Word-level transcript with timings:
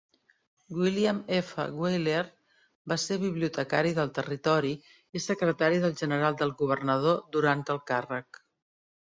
William 0.77 1.17
F. 1.39 1.65
Wheeler 1.81 2.23
va 2.93 2.97
ser 3.03 3.17
bibliotecari 3.25 3.93
del 3.99 4.11
territori 4.17 4.73
i 5.19 5.23
secretari 5.27 5.85
del 5.85 5.97
general 6.03 6.41
del 6.41 6.55
governador 6.65 7.21
durant 7.37 7.65
el 7.77 7.85
càrrec. 7.93 8.43